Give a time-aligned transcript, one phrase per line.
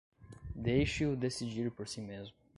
[0.55, 2.33] Deixe-o decidir por si mesmo